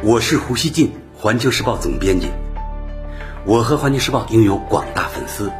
[0.00, 2.28] 我是胡锡进，环球时报总编辑。
[3.44, 5.50] 我和环球时报拥有广大粉丝，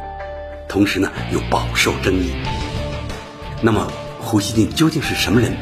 [0.69, 2.31] 同时呢又饱受争议。
[3.61, 5.57] 那么胡锡进究竟是什么人？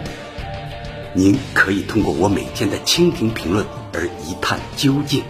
[1.15, 5.23] 您可以通过我每天的蜻蜓评论而一探究竟。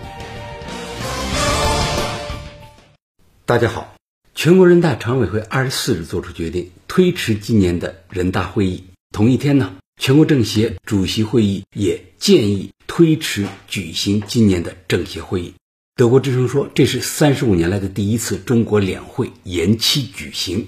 [3.45, 3.95] 大家好，
[4.35, 8.83] 全国人大常委会二十四日作出决定，推迟今年的人大会议。
[9.13, 15.53] 同一天呢，全国政协主席会议也建议推迟举行今年的政协会议。
[15.95, 20.67] 德国之声说，这是三十五年来的第一次中国两会延期举行。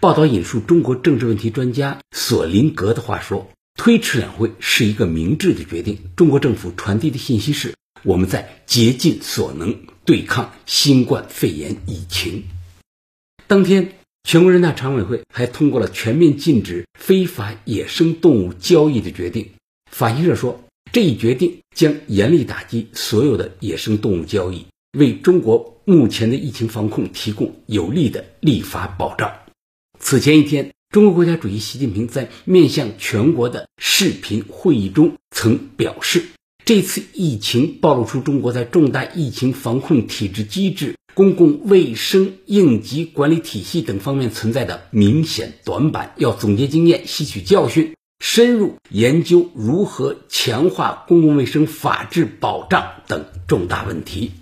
[0.00, 3.50] 报道引述中国政治问题专家索林格的话说。
[3.76, 5.98] 推迟两会是一个明智的决定。
[6.14, 12.44] 中国政府传递的信息是，我们在竭尽所能对抗新冠肺炎疫情。
[13.48, 19.50] 当天，全国人大常委会还通过了全面禁止非法野生动物交易的决定。
[19.92, 24.66] 法新社说，这一决定将严厉打击所有的野生动物交易，
[24.98, 29.32] 为中国目前的疫情防控提供有力的立法保障。
[30.00, 30.70] 此前一天。
[30.90, 36.26] 中国国家主席习近平在面向全国的视频会议中曾表示，
[36.64, 54.32] 这次疫情暴露出中国在重大疫情防控体制机制、公共卫生应急管理体系等方面存在的明显短板，要总结经验、吸取教训，深入研究如何强化公共卫生法治保障等重大问题。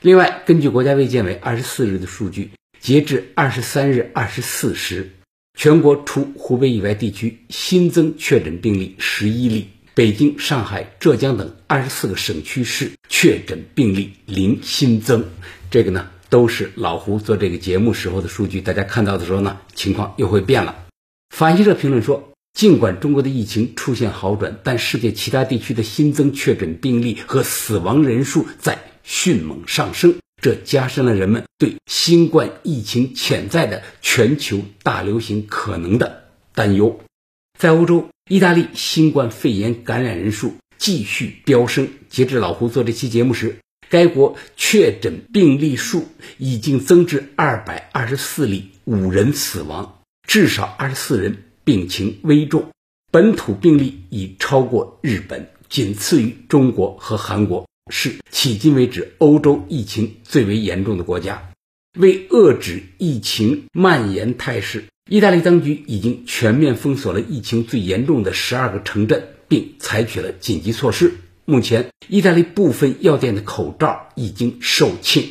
[0.00, 5.12] 另外，根据国家卫健委二十四日的数据，截至二十三日二十四时。
[5.56, 15.24] 全国除湖北以外地区新增确诊病例十一例，北京、上海、浙江等二十四个省区市确诊病例零新增。
[15.70, 20.86] 这个呢，都是老胡做这个节目时候的数据，大家看到的时候呢，情况又会变了。
[21.34, 30.16] 法新社评论说，尽管中国的疫情出现好转，但世界其他地区的新增确诊病例和死亡人数在迅猛上升。
[30.40, 37.00] 这加深了人们对新冠疫情潜在的全球大流行可能的担忧。
[37.58, 41.88] 在欧洲，意大利新冠肺炎感染人数继续飙升。
[42.08, 43.58] 截至老胡做这期节目时，
[43.90, 46.06] 该国确诊病例数
[46.36, 52.68] 已经增至二百二十四例，五人死亡，至少二十四人病情危重。
[53.10, 57.66] 本土病例已超过日本，仅次于中国和韩国。
[57.90, 61.50] 是迄今为止欧洲疫情最为严重的国家。
[61.98, 71.14] 为遏制疫情蔓延态势，意大利当局已经全面封锁了疫情最严重的十二个城镇，并采取了紧急措施。
[71.50, 75.30] 目前，意大利部分药店的口罩已经售罄，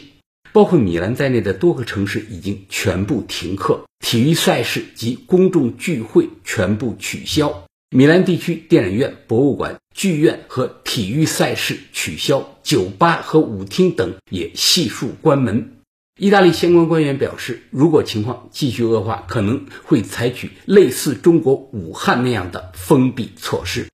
[0.52, 7.66] 包括米兰在内的多个城市已经全部停课，体育赛事及公众聚会全部取消。
[7.92, 15.74] 米兰地区电影院、博物馆、剧院和体育赛事取消，酒吧和舞厅等也悉数关门。
[16.20, 23.88] 意大利相关官员表示，如果情况继续恶化，可能会采取类似中国武汉那样的封闭措施。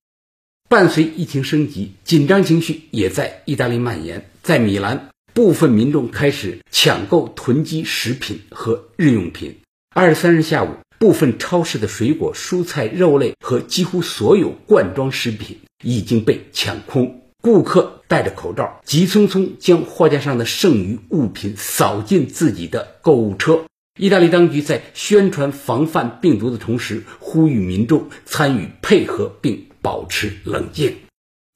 [0.73, 4.27] 伴随疫情升级，紧张情绪也在意大利蔓延。
[4.41, 9.57] 在米兰，部分民众开始抢购囤积食品和日用品。
[9.93, 10.69] 二十三日下午。
[10.97, 23.65] 部分超市的水果、蔬菜、肉类和几乎所有罐装食品已经被抢空，顾客戴着口罩，急匆匆将货架上的剩余物品扫进自己的购物车。
[23.99, 30.95] 意大利当局在宣传防范病毒的同时，呼吁民众参与配合并保持冷静。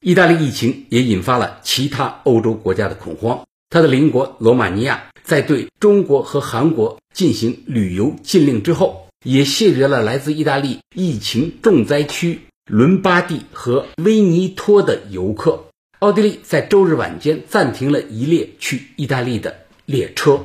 [0.00, 3.44] 意大利疫情也引发了其他欧洲国家的恐慌。
[3.70, 9.04] 他的邻国罗马尼亚在对中国和韩国进行旅游禁令之后。
[9.24, 12.38] 也谢绝了来自意大利疫情重灾区
[12.70, 15.64] 伦巴第和威尼托的游客。
[15.98, 20.44] 奥地利在周日晚间暂停了一列去意大利的列车。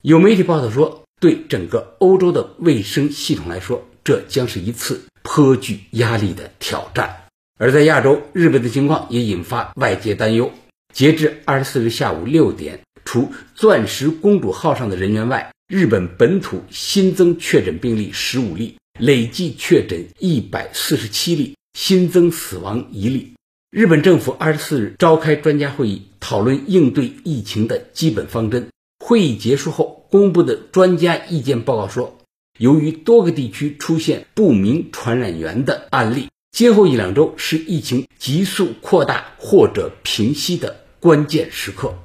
[0.00, 7.23] 有媒体报道说，对整个欧洲的卫生系统来说，这将是一次颇具压力的挑战。
[7.56, 10.52] 而在亚洲，日本的情况也引发外界担忧。
[10.92, 23.34] 截至二十四日下午六点，除钻石公主号上的人员外，日本本土新增确诊病例十五例，累计确诊一百四十七例，新增死亡一例。
[23.70, 28.68] 日本政府二十四日召开专家会议，讨论应对疫情的基本方针。
[28.98, 32.18] 会议结束后公布的专家意见报告说，
[32.58, 41.96] 由于多个地区出现不明传染源的案例，今后一两周是疫情急速扩大或者平息的关键时刻。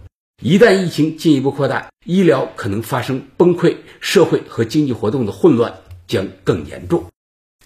[0.42, 7.06] 一旦疫情进一步扩大，医疗可能发生崩溃，社会和经济活动的混乱将更严重。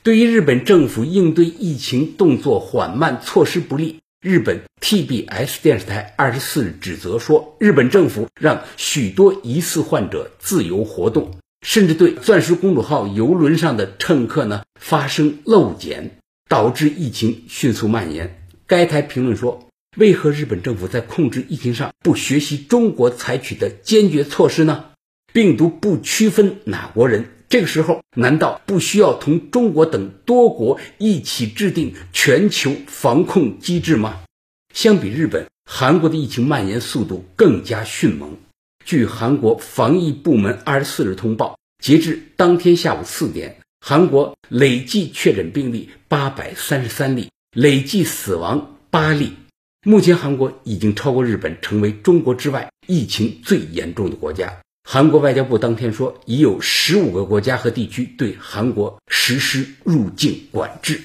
[0.02, 11.32] 对于日本政府应对疫情动作缓慢、措施不力，日本 TBS 电视台二十四日指责说，日本政府让许多疑似患者自由活动，
[11.66, 16.20] 甚至对钻石公主号游轮上的乘客呢发生漏检，
[16.54, 18.46] 导致疫情迅速蔓延。
[18.68, 19.68] 该台评论说，
[19.98, 24.86] 为何日本政府在控制疫情上不学习中国采取的坚决措施呢？
[25.34, 27.26] 病毒不区分哪国人。
[27.50, 34.22] 这个时候，难道不需要同中国等多国一起制定全球防控机制吗？
[34.76, 38.38] 相比日本，韩国的疫情蔓延速度更加迅猛。
[38.86, 49.34] 据韩国防疫部门二十四日通报，截至当天下午四点，韩国累计确诊病例八百三十三例，累计死亡八例。
[49.86, 54.62] 目前，韩国已经超过日本，成为中国之外疫情最严重的国家。
[54.90, 61.02] 韩国外交部当天说，已有十五个国家和地区对韩国实施入境管制。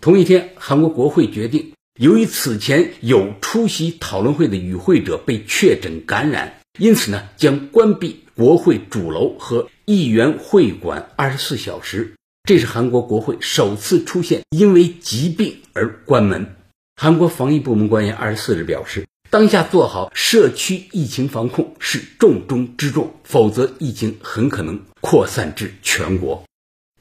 [0.00, 12.14] 同一天，韩国国会决定，由于此前有出席讨论会的与会者被确诊感染，因此呢，将关闭国会主楼和议员会馆二十四小时。
[12.46, 16.54] 这是韩国国会首次出现因为疾病而关门。
[16.94, 19.06] 韩国防疫部门官员二十四日表示。
[19.28, 26.44] 当下做好社区疫情防控是重中之重，否则疫情很可能扩散至全国。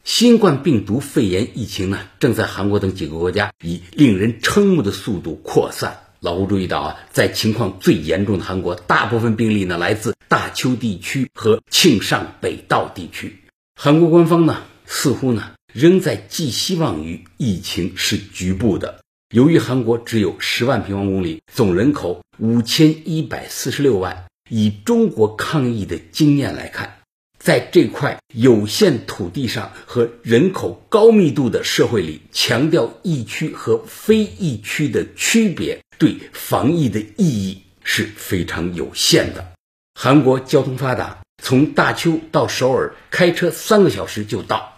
[0.04, 6.00] 新冠病毒肺炎疫情呢，正在韩国等几个国家以令人瞠目的速度扩散。
[6.20, 13.38] 老吴注意到啊，在情况最严重的韩国，大部分病例呢来自大邱地区和庆尚北道地区。
[13.76, 19.00] 韩国官方呢，似乎呢仍在寄希望于疫情是局部的。
[19.34, 27.00] 由于韩国只有十万平方公里，总人口五千一百四十六万，以中国抗疫的经验来看，
[27.40, 39.54] 在这块有限土地上和人口高密度的社会里，强调疫区和非疫区的区别，对防疫的意义是非常有限的。
[40.00, 44.75] 韩国交通发达，从大邱到首尔开车三个小时就到。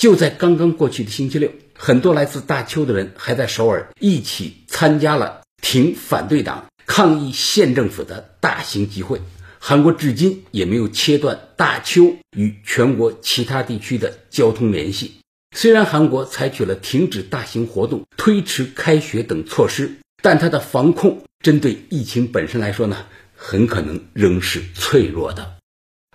[0.00, 1.52] 就在刚刚过去的星期六。
[1.76, 9.20] 很多来自大邱的人还在首尔一起参加了挺反对党、抗议县政府的大型集会。
[9.58, 15.20] 韩国至今也没有切断大邱与全国其他地区的交通联系。
[15.54, 23.04] 虽然韩国采取了停止大型活动、推迟开学等措施，但它的防控针对疫情本身来说呢，
[23.36, 25.56] 很可能仍是脆弱的。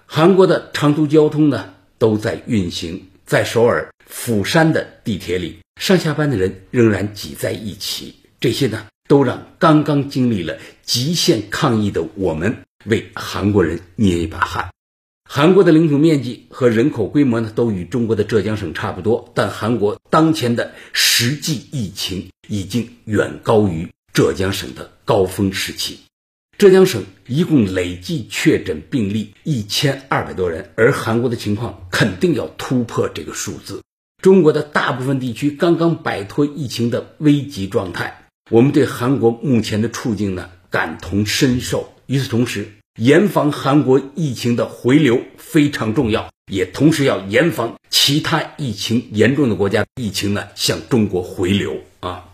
[0.08, 3.10] 韩国的长途交通呢都在运行。
[3.26, 8.16] 在首尔、釜山的地铁里，上下班的人仍然挤在一起。
[8.40, 14.70] 这些呢，都让刚刚经历了极限抗疫的我们为韩国人捏一把汗。
[15.28, 26.02] 韩国的领土面积和人口规模呢，都与中国的浙江省差不多，但韩国当前的实际疫情已经远高于浙江省的高峰时期。
[26.58, 33.82] 浙江省一共累计确诊病例一千二百多人，而韩国的情况肯定要突破这个数字。
[34.24, 41.94] 中国的大部分地区刚刚摆脱疫情的危急状态，我们对韩国目前的处境呢感同身受。
[42.06, 52.30] 与此同时，严防韩国疫情的回流非常重要，也同时要严防其他疫情严重的国家疫情呢向中国回流啊。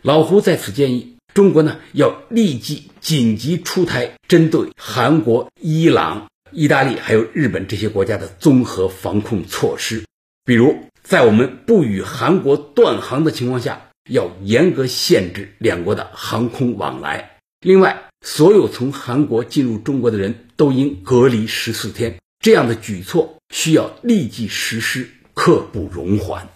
[0.00, 1.13] 老胡在此建议。
[1.34, 10.04] 中国呢，要立即紧急出台针对韩国、伊朗、意大利还有日本这些国家的综合防控措施。
[10.44, 17.38] 比如，在我们不与韩国断航的情况下，要严格限制两国的航空往来。
[17.60, 22.14] 另外，所有从韩国进入中国的人都应隔离十四天。
[22.38, 26.48] 这样的举措需要立即实施，刻不容缓。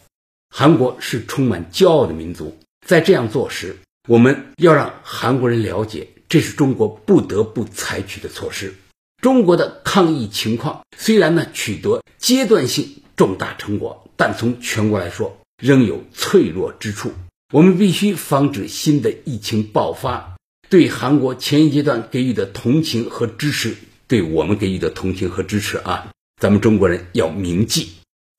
[0.55, 2.57] 韩国是充满骄傲的民族，
[2.87, 3.75] 在这样做时。
[4.09, 8.75] 我们要让韩国人了解，这是中国不得不采取的措施。
[9.21, 17.13] 中国的抗疫情况虽然呢取得阶段性重大成果，但从全国来说仍有脆弱之处。
[17.53, 20.37] 我们必须防止新的疫情爆发。
[20.71, 23.75] 对韩国前一阶段给予的同情和支持，
[24.07, 26.11] 对我们给予的同情和支持啊，
[26.41, 27.91] 咱们中国人要铭记。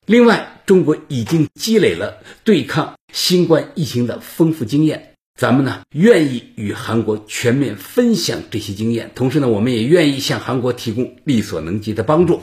[0.06, 5.09] 另外，中国已经积累了对抗新冠疫情的丰富经验。
[5.38, 12.42] 咱们呢愿意与韩国全面分享这些经验，同时呢，我们也愿意向韩国提供力所能及的帮助。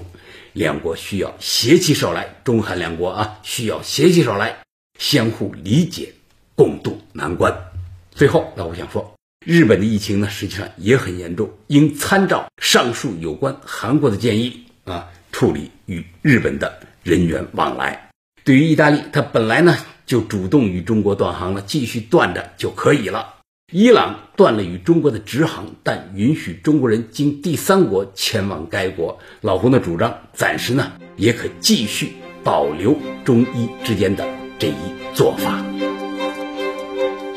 [0.54, 4.58] 两国需要携起手来，中韩两国啊需要携起手来，
[4.98, 6.12] 相互理解，
[6.56, 7.56] 共度难关。
[8.10, 9.14] 最后，那我想说，
[9.46, 18.07] 日本的疫情呢实际上也很严重，应参照上述有关韩国的建议啊，处理与日本的人员往来。
[18.48, 19.76] 对于意大利，它本来呢。
[20.06, 23.34] 就主动与中国断航了，继续断着就可以了。
[23.74, 29.20] 伊朗断了与中国的直航，但允许中国人经第三国前往该国。
[29.42, 32.14] 老胡的主张暂时呢也可继续
[32.46, 34.26] 保留中伊之间的
[34.58, 34.74] 这一
[35.14, 35.62] 做法。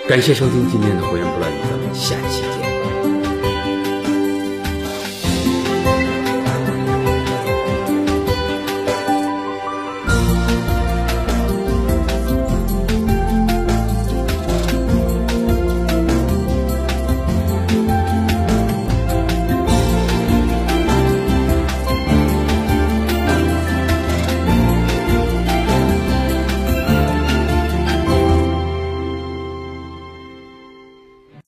[0.08, 2.79] 感谢收听今天的《胡言不乱语》，咱们下期见。